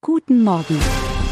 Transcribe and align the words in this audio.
Guten 0.00 0.44
Morgen. 0.44 0.78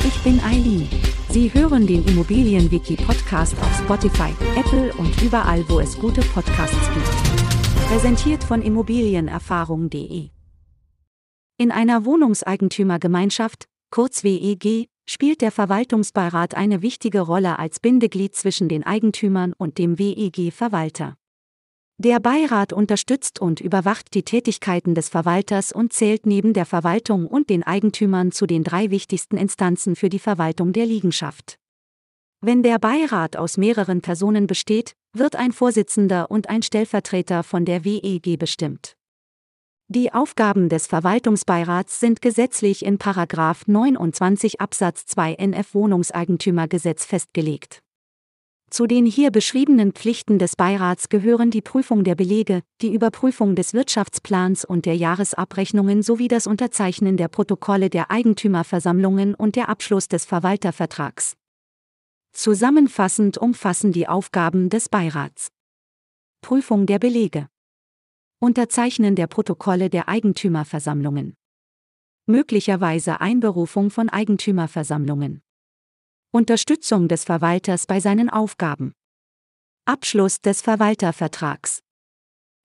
Ich 0.04 0.24
bin 0.24 0.40
Eileen. 0.40 0.88
Sie 1.30 1.54
hören 1.54 1.86
den 1.86 2.04
Immobilienwiki-Podcast 2.04 3.56
auf 3.60 3.78
Spotify, 3.78 4.32
Apple 4.58 4.92
und 4.94 5.22
überall, 5.22 5.64
wo 5.68 5.78
es 5.78 5.96
gute 5.96 6.20
Podcasts 6.20 6.90
gibt. 6.92 7.86
Präsentiert 7.88 8.42
von 8.42 8.62
Immobilienerfahrung.de. 8.62 10.30
In 11.58 11.70
einer 11.70 12.04
Wohnungseigentümergemeinschaft, 12.04 13.68
kurz 13.90 14.24
WEG, 14.24 14.88
spielt 15.08 15.42
der 15.42 15.52
Verwaltungsbeirat 15.52 16.56
eine 16.56 16.82
wichtige 16.82 17.20
Rolle 17.20 17.60
als 17.60 17.78
Bindeglied 17.78 18.34
zwischen 18.34 18.68
den 18.68 18.82
Eigentümern 18.82 19.52
und 19.56 19.78
dem 19.78 19.96
WEG-Verwalter. 19.96 21.16
Der 21.98 22.20
Beirat 22.20 22.74
unterstützt 22.74 23.40
und 23.40 23.58
überwacht 23.60 24.12
die 24.12 24.22
Tätigkeiten 24.22 24.94
des 24.94 25.08
Verwalters 25.08 25.72
und 25.72 25.94
zählt 25.94 26.26
neben 26.26 26.52
der 26.52 26.66
Verwaltung 26.66 27.26
und 27.26 27.48
den 27.48 27.62
Eigentümern 27.62 28.32
zu 28.32 28.46
den 28.46 28.64
drei 28.64 28.90
wichtigsten 28.90 29.38
Instanzen 29.38 29.96
für 29.96 30.10
die 30.10 30.18
Verwaltung 30.18 30.74
der 30.74 30.84
Liegenschaft. 30.84 31.58
Wenn 32.42 32.62
der 32.62 32.78
Beirat 32.78 33.38
aus 33.38 33.56
mehreren 33.56 34.02
Personen 34.02 34.46
besteht, 34.46 34.92
wird 35.14 35.36
ein 35.36 35.52
Vorsitzender 35.52 36.30
und 36.30 36.50
ein 36.50 36.62
Stellvertreter 36.62 37.42
von 37.42 37.64
der 37.64 37.86
WEG 37.86 38.38
bestimmt. 38.38 38.94
Die 39.88 40.12
Aufgaben 40.12 40.68
des 40.68 40.88
Verwaltungsbeirats 40.88 41.98
sind 41.98 42.20
gesetzlich 42.20 42.84
in 42.84 42.98
29 42.98 44.60
Absatz 44.60 45.06
2 45.06 45.34
NF 45.34 45.74
Wohnungseigentümergesetz 45.74 47.06
festgelegt. 47.06 47.82
Zu 48.70 48.88
den 48.88 49.06
hier 49.06 49.30
beschriebenen 49.30 49.92
Pflichten 49.92 50.38
des 50.40 50.56
Beirats 50.56 51.08
gehören 51.08 51.50
die 51.50 51.62
Prüfung 51.62 52.02
der 52.02 52.16
Belege, 52.16 52.62
die 52.82 52.92
Überprüfung 52.92 53.54
des 53.54 53.74
Wirtschaftsplans 53.74 54.64
und 54.64 54.86
der 54.86 54.96
Jahresabrechnungen 54.96 56.02
sowie 56.02 56.26
das 56.26 56.48
Unterzeichnen 56.48 57.16
der 57.16 57.28
Protokolle 57.28 57.90
der 57.90 58.10
Eigentümerversammlungen 58.10 59.34
und 59.36 59.54
der 59.54 59.68
Abschluss 59.68 60.08
des 60.08 60.24
Verwaltervertrags. 60.24 61.36
Zusammenfassend 62.32 63.38
umfassen 63.38 63.92
die 63.92 64.08
Aufgaben 64.08 64.68
des 64.68 64.88
Beirats. 64.88 65.48
Prüfung 66.42 66.86
der 66.86 66.98
Belege. 66.98 67.48
Unterzeichnen 68.40 69.14
der 69.14 69.28
Protokolle 69.28 69.90
der 69.90 70.08
Eigentümerversammlungen. 70.08 71.34
Möglicherweise 72.26 73.20
Einberufung 73.20 73.90
von 73.90 74.08
Eigentümerversammlungen 74.08 75.45
Unterstützung 76.36 77.08
des 77.08 77.24
Verwalters 77.24 77.86
bei 77.86 77.98
seinen 77.98 78.28
Aufgaben. 78.28 78.92
Abschluss 79.86 80.42
des 80.42 80.60
Verwaltervertrags. 80.60 81.80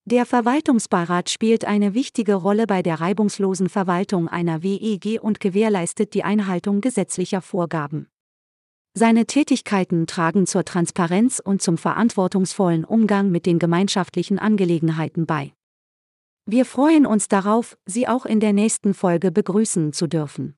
Der 0.03 0.25
Verwaltungsbeirat 0.25 1.29
spielt 1.29 1.63
eine 1.63 1.93
wichtige 1.93 2.33
Rolle 2.33 2.67
bei 2.67 2.81
der 2.81 2.99
reibungslosen 2.99 3.69
Verwaltung 3.69 4.27
einer 4.27 4.61
WEG 4.61 5.23
und 5.23 5.39
gewährleistet 5.39 6.13
die 6.15 6.25
Einhaltung 6.25 6.81
gesetzlicher 6.81 7.41
Vorgaben. 7.41 8.09
Seine 8.93 9.25
Tätigkeiten 9.25 10.05
tragen 10.05 10.47
zur 10.47 10.65
Transparenz 10.65 11.39
und 11.39 11.61
zum 11.61 11.77
verantwortungsvollen 11.77 12.83
Umgang 12.83 13.31
mit 13.31 13.45
den 13.45 13.57
gemeinschaftlichen 13.57 14.37
Angelegenheiten 14.37 15.25
bei. 15.25 15.53
Wir 16.45 16.65
freuen 16.65 17.05
uns 17.05 17.29
darauf, 17.29 17.77
Sie 17.85 18.05
auch 18.05 18.25
in 18.25 18.41
der 18.41 18.51
nächsten 18.51 18.93
Folge 18.93 19.31
begrüßen 19.31 19.93
zu 19.93 20.07
dürfen. 20.07 20.57